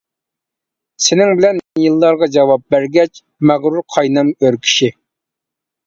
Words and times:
سېنىڭ 1.07 1.33
بىلەن 1.41 1.59
«يىللارغا 1.83 2.31
جاۋاب» 2.39 2.65
بەرگەچ 2.77 3.23
مەغرۇر 3.53 3.87
قاينام 3.97 4.37
ئۆركىشى. 4.43 4.95